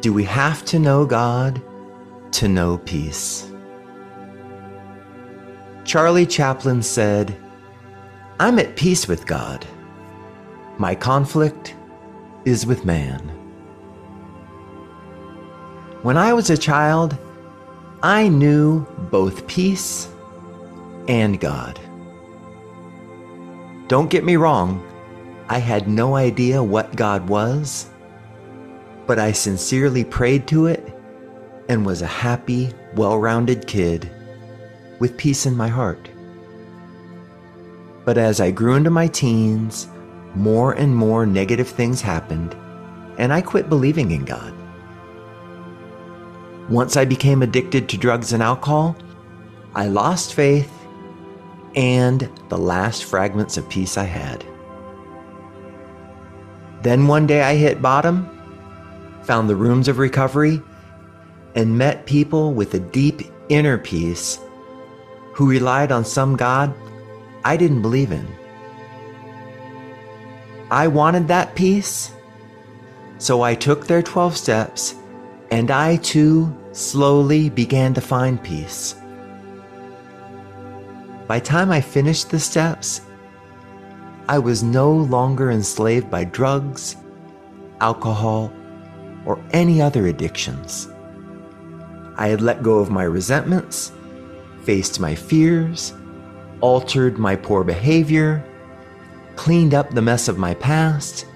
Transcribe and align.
do 0.00 0.14
we 0.14 0.24
have 0.24 0.64
to 0.64 0.78
know 0.78 1.04
God 1.04 1.60
to 2.32 2.48
know 2.48 2.78
peace? 2.78 3.52
Charlie 5.84 6.26
Chaplin 6.26 6.82
said, 6.82 7.36
I'm 8.38 8.58
at 8.58 8.76
peace 8.76 9.06
with 9.06 9.26
God. 9.26 9.66
My 10.78 10.94
conflict 10.94 11.74
is 12.46 12.64
with 12.64 12.86
man. 12.86 13.20
When 16.02 16.16
I 16.16 16.32
was 16.32 16.48
a 16.48 16.56
child, 16.56 17.18
I 18.02 18.28
knew 18.28 18.86
both 19.10 19.46
peace 19.46 20.08
and 21.08 21.38
God. 21.38 21.78
Don't 23.88 24.08
get 24.08 24.24
me 24.24 24.36
wrong, 24.36 24.82
I 25.50 25.58
had 25.58 25.88
no 25.88 26.14
idea 26.16 26.62
what 26.62 26.96
God 26.96 27.28
was 27.28 27.90
but 29.06 29.18
I 29.18 29.32
sincerely 29.32 30.04
prayed 30.04 30.46
to 30.48 30.66
it 30.66 30.92
and 31.68 31.86
was 31.86 32.02
a 32.02 32.06
happy, 32.06 32.72
well 32.94 33.18
rounded 33.18 33.66
kid 33.66 34.10
with 34.98 35.16
peace 35.16 35.46
in 35.46 35.56
my 35.56 35.68
heart. 35.68 36.08
But 38.04 38.18
as 38.18 38.40
I 38.40 38.50
grew 38.50 38.74
into 38.74 38.90
my 38.90 39.06
teens, 39.06 39.88
more 40.34 40.72
and 40.72 40.94
more 40.94 41.26
negative 41.26 41.68
things 41.68 42.00
happened, 42.00 42.56
and 43.18 43.32
I 43.32 43.40
quit 43.40 43.68
believing 43.68 44.10
in 44.10 44.24
God. 44.24 44.54
Once 46.68 46.96
I 46.96 47.04
became 47.04 47.42
addicted 47.42 47.88
to 47.88 47.98
drugs 47.98 48.32
and 48.32 48.42
alcohol, 48.42 48.96
I 49.74 49.86
lost 49.86 50.34
faith 50.34 50.72
and 51.74 52.28
the 52.48 52.58
last 52.58 53.04
fragments 53.04 53.56
of 53.56 53.68
peace 53.68 53.96
I 53.96 54.04
had. 54.04 54.44
Then 56.82 57.06
one 57.06 57.26
day 57.26 57.42
I 57.42 57.56
hit 57.56 57.82
bottom 57.82 58.39
found 59.30 59.48
the 59.48 59.54
rooms 59.54 59.86
of 59.86 59.98
recovery, 59.98 60.60
and 61.54 61.78
met 61.78 62.04
people 62.04 62.52
with 62.52 62.74
a 62.74 62.80
deep 62.80 63.22
inner 63.48 63.78
peace 63.78 64.40
who 65.34 65.48
relied 65.48 65.92
on 65.92 66.04
some 66.04 66.34
God 66.34 66.74
I 67.44 67.56
didn't 67.56 67.80
believe 67.80 68.10
in. 68.10 68.26
I 70.68 70.88
wanted 70.88 71.28
that 71.28 71.54
peace, 71.54 72.10
so 73.18 73.42
I 73.42 73.54
took 73.54 73.86
their 73.86 74.02
12 74.02 74.36
steps 74.36 74.96
and 75.52 75.70
I 75.70 75.98
too 75.98 76.52
slowly 76.72 77.50
began 77.50 77.94
to 77.94 78.00
find 78.00 78.42
peace. 78.42 78.96
By 81.28 81.38
time 81.38 81.70
I 81.70 81.80
finished 81.80 82.30
the 82.30 82.40
steps, 82.40 83.02
I 84.28 84.40
was 84.40 84.64
no 84.64 84.90
longer 84.90 85.52
enslaved 85.52 86.10
by 86.10 86.24
drugs, 86.24 86.96
alcohol, 87.80 88.52
or 89.24 89.42
any 89.52 89.80
other 89.82 90.06
addictions. 90.06 90.88
I 92.16 92.28
had 92.28 92.40
let 92.40 92.62
go 92.62 92.78
of 92.78 92.90
my 92.90 93.04
resentments, 93.04 93.92
faced 94.64 95.00
my 95.00 95.14
fears, 95.14 95.94
altered 96.60 97.18
my 97.18 97.36
poor 97.36 97.64
behavior, 97.64 98.44
cleaned 99.36 99.74
up 99.74 99.90
the 99.90 100.02
mess 100.02 100.28
of 100.28 100.38
my 100.38 100.54
past, 100.54 101.26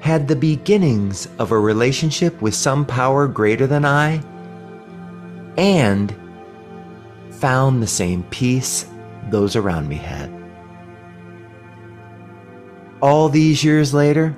had 0.00 0.28
the 0.28 0.36
beginnings 0.36 1.26
of 1.38 1.52
a 1.52 1.58
relationship 1.58 2.40
with 2.42 2.54
some 2.54 2.84
power 2.84 3.26
greater 3.26 3.66
than 3.66 3.86
I, 3.86 4.22
and 5.56 6.14
found 7.30 7.82
the 7.82 7.86
same 7.86 8.22
peace 8.24 8.86
those 9.30 9.56
around 9.56 9.88
me 9.88 9.96
had. 9.96 10.30
All 13.00 13.28
these 13.28 13.64
years 13.64 13.94
later, 13.94 14.36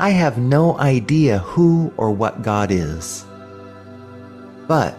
I 0.00 0.10
have 0.10 0.38
no 0.38 0.78
idea 0.78 1.38
who 1.40 1.92
or 1.96 2.12
what 2.12 2.42
God 2.42 2.70
is. 2.70 3.26
But 4.68 4.94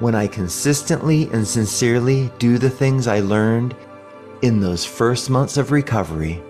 when 0.00 0.14
I 0.14 0.26
consistently 0.26 1.28
and 1.34 1.46
sincerely 1.46 2.32
do 2.38 2.56
the 2.56 2.70
things 2.70 3.06
I 3.06 3.20
learned 3.20 3.76
in 4.40 4.58
those 4.58 4.86
first 4.86 5.28
months 5.28 5.58
of 5.58 5.70
recovery, 5.70 6.42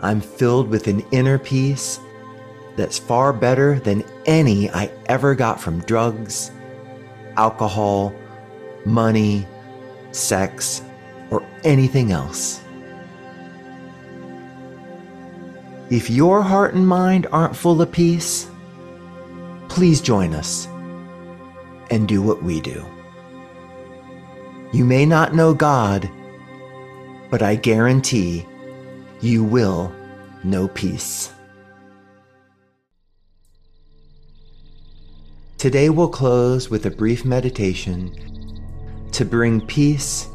I'm 0.00 0.22
filled 0.22 0.68
with 0.68 0.86
an 0.86 1.04
inner 1.12 1.38
peace 1.38 2.00
that's 2.76 2.98
far 2.98 3.34
better 3.34 3.78
than 3.80 4.02
any 4.24 4.70
I 4.70 4.90
ever 5.06 5.34
got 5.34 5.60
from 5.60 5.80
drugs, 5.80 6.50
alcohol, 7.36 8.14
money, 8.86 9.46
sex, 10.12 10.80
or 11.30 11.46
anything 11.64 12.12
else. 12.12 12.63
If 15.90 16.08
your 16.08 16.42
heart 16.42 16.74
and 16.74 16.88
mind 16.88 17.26
aren't 17.30 17.54
full 17.54 17.82
of 17.82 17.92
peace, 17.92 18.48
please 19.68 20.00
join 20.00 20.34
us 20.34 20.66
and 21.90 22.08
do 22.08 22.22
what 22.22 22.42
we 22.42 22.60
do. 22.60 22.84
You 24.72 24.84
may 24.84 25.04
not 25.04 25.34
know 25.34 25.52
God, 25.52 26.10
but 27.30 27.42
I 27.42 27.56
guarantee 27.56 28.46
you 29.20 29.44
will 29.44 29.92
know 30.42 30.68
peace. 30.68 31.30
Today 35.58 35.90
we'll 35.90 36.08
close 36.08 36.70
with 36.70 36.86
a 36.86 36.90
brief 36.90 37.24
meditation 37.24 38.10
to 39.12 39.24
bring 39.24 39.66
peace 39.66 40.28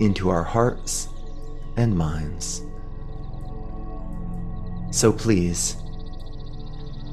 into 0.00 0.30
our 0.30 0.44
hearts 0.44 1.08
and 1.76 1.96
minds. 1.96 2.62
So 4.90 5.12
please, 5.12 5.76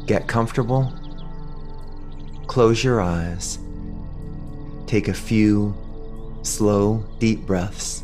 get 0.08 0.28
comfortable, 0.28 0.92
close 2.48 2.84
your 2.84 3.02
eyes, 3.02 3.60
take 4.88 5.08
a 5.08 5.14
few 5.14 5.76
slow, 6.42 7.04
deep 7.20 7.46
breaths, 7.46 8.04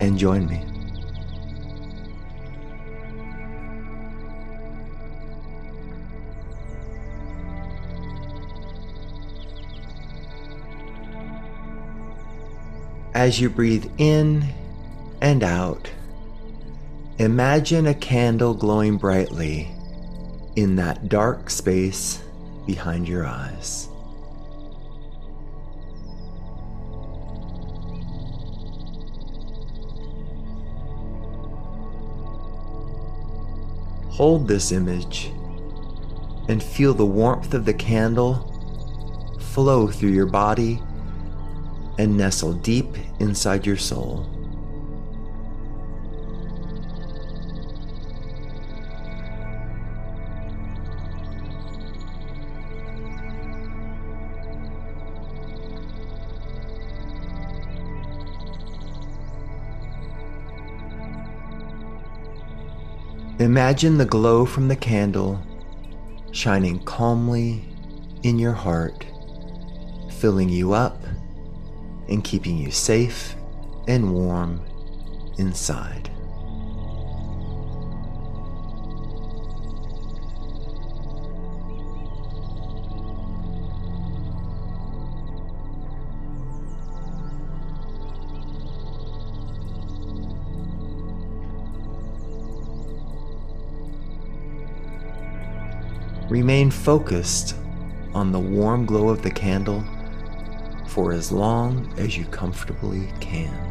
and 0.00 0.18
join 0.18 0.46
me. 0.48 0.64
As 13.14 13.40
you 13.40 13.50
breathe 13.50 13.90
in 13.98 14.44
and 15.20 15.42
out, 15.42 15.90
Imagine 17.18 17.88
a 17.88 17.94
candle 17.94 18.54
glowing 18.54 18.96
brightly 18.96 19.74
in 20.54 20.76
that 20.76 21.08
dark 21.08 21.50
space 21.50 22.22
behind 22.64 23.08
your 23.08 23.26
eyes. 23.26 23.88
Hold 34.10 34.46
this 34.46 34.70
image 34.70 35.32
and 36.48 36.62
feel 36.62 36.94
the 36.94 37.04
warmth 37.04 37.52
of 37.52 37.64
the 37.64 37.74
candle 37.74 38.44
flow 39.40 39.88
through 39.88 40.10
your 40.10 40.26
body 40.26 40.80
and 41.98 42.16
nestle 42.16 42.52
deep 42.52 42.96
inside 43.18 43.66
your 43.66 43.76
soul. 43.76 44.37
Imagine 63.40 63.98
the 63.98 64.04
glow 64.04 64.44
from 64.44 64.66
the 64.66 64.74
candle 64.74 65.40
shining 66.32 66.80
calmly 66.80 67.64
in 68.24 68.36
your 68.36 68.52
heart, 68.52 69.06
filling 70.18 70.48
you 70.48 70.72
up 70.72 71.00
and 72.08 72.24
keeping 72.24 72.58
you 72.58 72.72
safe 72.72 73.36
and 73.86 74.12
warm 74.12 74.60
inside. 75.38 76.10
Remain 96.28 96.70
focused 96.70 97.56
on 98.12 98.32
the 98.32 98.38
warm 98.38 98.84
glow 98.84 99.08
of 99.08 99.22
the 99.22 99.30
candle 99.30 99.82
for 100.86 101.12
as 101.12 101.32
long 101.32 101.90
as 101.98 102.18
you 102.18 102.26
comfortably 102.26 103.10
can. 103.18 103.68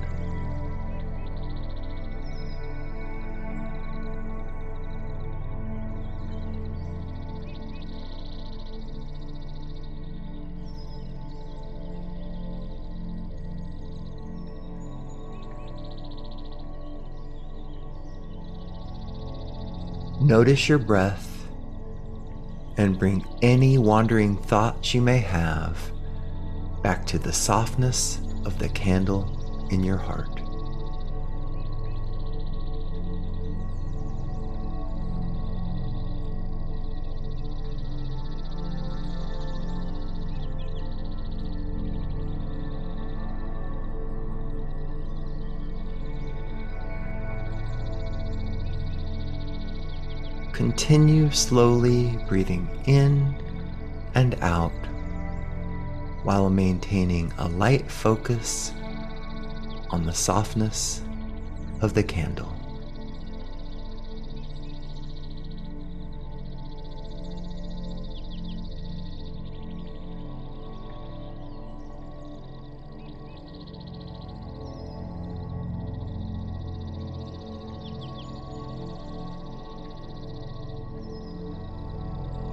Notice 20.19 20.67
your 20.67 20.79
breath 20.79 21.26
and 22.77 22.97
bring 22.97 23.25
any 23.41 23.77
wandering 23.77 24.37
thoughts 24.37 24.93
you 24.93 25.01
may 25.01 25.17
have 25.17 25.77
back 26.81 27.05
to 27.05 27.19
the 27.19 27.33
softness 27.33 28.19
of 28.45 28.57
the 28.59 28.69
candle 28.69 29.67
in 29.71 29.83
your 29.83 29.97
heart. 29.97 30.36
Continue 50.67 51.31
slowly 51.31 52.19
breathing 52.27 52.67
in 52.87 53.33
and 54.15 54.35
out 54.41 54.73
while 56.23 56.49
maintaining 56.49 57.31
a 57.37 57.47
light 57.47 57.89
focus 57.89 58.73
on 59.91 60.05
the 60.05 60.13
softness 60.13 61.01
of 61.79 61.93
the 61.93 62.03
candle. 62.03 62.56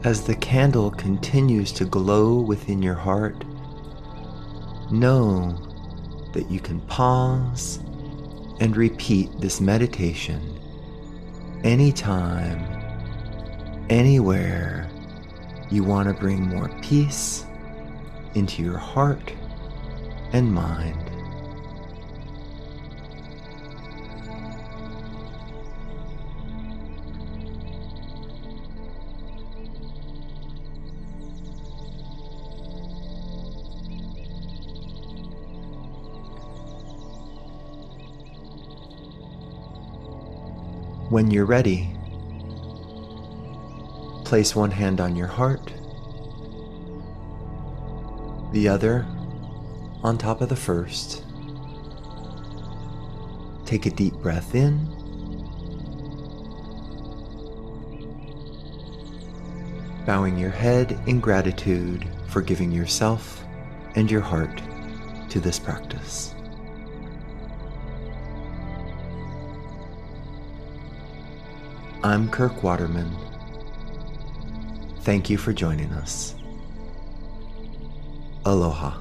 As 0.05 0.21
the 0.21 0.35
candle 0.35 0.91
continues 0.91 1.73
to 1.73 1.87
glow 1.87 2.39
within 2.39 2.83
your 2.83 2.95
heart, 2.95 3.43
know 4.93 5.57
that 6.35 6.51
you 6.51 6.61
can 6.61 6.83
pause 6.83 7.79
and 8.61 8.77
repeat 8.77 9.31
this 9.41 9.63
meditation 9.63 10.61
anytime, 11.65 12.61
anywhere 13.89 14.91
you 15.71 15.83
want 15.83 16.07
to 16.09 16.15
bring 16.15 16.49
more 16.49 16.69
peace 16.83 17.47
into 18.35 18.63
your 18.63 18.77
heart 18.77 19.33
and 20.35 20.53
mind. 20.53 21.04
When 41.15 41.31
you're 41.31 41.47
ready, 41.47 41.97
place 44.25 44.57
one 44.57 44.73
hand 44.73 45.01
on 45.01 45.15
your 45.15 45.29
heart, 45.29 45.73
the 48.53 48.67
other 48.67 49.07
on 50.03 50.19
top 50.19 50.41
of 50.41 50.49
the 50.49 50.57
first. 50.57 51.23
Take 53.65 53.87
a 53.87 53.91
deep 53.91 54.15
breath 54.15 54.57
in. 54.57 54.87
Bowing 60.07 60.37
your 60.37 60.51
head 60.51 61.01
in 61.07 61.21
gratitude 61.21 62.09
for 62.27 62.43
giving 62.43 62.73
yourself 62.73 63.45
and 63.95 64.11
your 64.11 64.21
heart 64.21 64.61
to 65.29 65.39
this 65.39 65.61
practice. 65.61 66.35
I'm 72.05 72.29
Kirk 72.29 72.63
Waterman. 72.63 73.11
Thank 75.01 75.31
you 75.31 75.39
for 75.39 75.55
joining 75.55 75.91
us. 75.93 76.35
Aloha. 78.45 79.01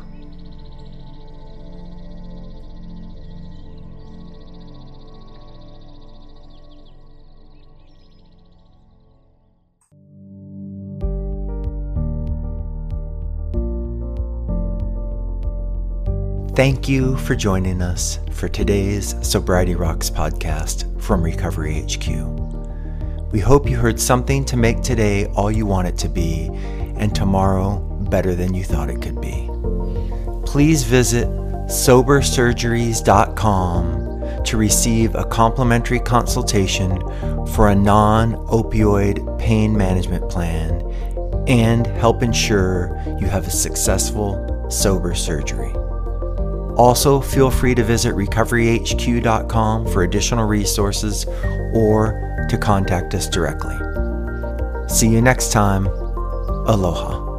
Thank 16.56 16.88
you 16.88 17.18
for 17.18 17.36
joining 17.36 17.82
us 17.82 18.20
for 18.32 18.48
today's 18.48 19.14
Sobriety 19.28 19.76
Rocks 19.76 20.10
podcast 20.10 21.02
from 21.02 21.22
Recovery 21.22 21.82
HQ. 21.82 22.43
We 23.34 23.40
hope 23.40 23.68
you 23.68 23.78
heard 23.78 24.00
something 24.00 24.46
to 24.46 24.56
make 24.56 24.84
today 24.84 25.26
all 25.36 25.52
you 25.52 25.66
want 25.66 25.88
it 25.88 25.98
to 25.98 26.08
be, 26.08 26.52
and 26.98 27.16
tomorrow 27.16 27.80
better 28.12 28.36
than 28.36 28.54
you 28.54 28.64
thought 28.64 28.92
it 28.92 29.02
could 29.02 29.20
be. 29.20 29.50
Please 30.46 30.84
visit 30.84 31.28
sobersurgeries.com 31.66 34.44
to 34.44 34.58
receive 34.58 35.16
a 35.16 35.26
complimentary 35.26 36.00
consultation 36.00 37.00
for 37.48 37.70
a 37.70 37.76
non 37.76 38.36
opioid 38.50 39.40
pain 39.40 39.76
management 39.76 40.30
plan 40.30 40.84
and 41.48 41.88
help 41.88 42.22
ensure 42.22 42.96
you 43.20 43.26
have 43.26 43.48
a 43.48 43.52
successful 43.52 44.70
sober 44.70 45.16
surgery. 45.16 45.74
Also, 46.78 47.22
feel 47.22 47.52
free 47.52 47.76
to 47.76 47.84
visit 47.84 48.16
recoveryhq.com 48.16 49.88
for 49.88 50.04
additional 50.04 50.46
resources 50.46 51.26
or 51.74 52.46
to 52.50 52.58
contact 52.58 53.14
us 53.14 53.28
directly. 53.28 53.78
See 54.88 55.08
you 55.08 55.22
next 55.22 55.52
time. 55.52 55.88
Aloha. 56.68 57.33